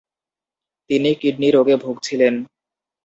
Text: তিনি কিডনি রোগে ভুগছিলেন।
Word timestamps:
তিনি 0.89 1.09
কিডনি 1.15 1.47
রোগে 1.51 1.75
ভুগছিলেন। 1.75 2.33